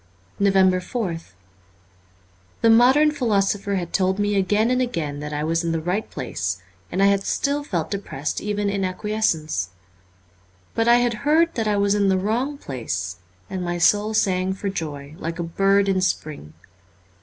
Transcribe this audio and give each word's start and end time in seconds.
343 0.39 0.99
NOVEMBER 0.99 1.19
4th 1.21 1.33
'HE 2.63 2.69
modern 2.69 3.11
philosopher 3.11 3.75
had 3.75 3.93
told 3.93 4.17
me 4.17 4.33
again 4.33 4.71
and 4.71 4.79
T" 4.79 4.83
again 4.83 5.19
that 5.19 5.31
I 5.31 5.43
was 5.43 5.63
in 5.63 5.73
the 5.73 5.79
right 5.79 6.09
place, 6.09 6.59
and 6.91 7.03
I 7.03 7.05
had 7.05 7.21
still 7.21 7.63
felt 7.63 7.91
depressed 7.91 8.41
even 8.41 8.67
in 8.67 8.83
acquiescence. 8.83 9.69
But 10.73 10.87
I 10.87 10.95
had 10.95 11.13
heard 11.21 11.53
that 11.53 11.67
I 11.67 11.77
was 11.77 11.93
in 11.93 12.09
the 12.09 12.17
wrong 12.17 12.57
place, 12.57 13.17
and 13.47 13.61
my 13.63 13.77
soul 13.77 14.15
sang 14.15 14.53
for 14.53 14.69
joy, 14.69 15.13
like 15.19 15.37
a 15.37 15.43
bird 15.43 15.87
in 15.87 16.01
spring. 16.01 16.53